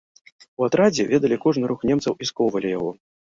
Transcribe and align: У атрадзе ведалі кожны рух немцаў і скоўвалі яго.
У 0.61 0.63
атрадзе 0.67 1.05
ведалі 1.11 1.37
кожны 1.43 1.69
рух 1.73 1.85
немцаў 1.91 2.17
і 2.23 2.31
скоўвалі 2.31 2.73
яго. 2.77 2.91